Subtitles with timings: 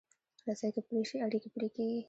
[0.47, 1.99] رسۍ که پرې شي، اړیکې پرې کېږي.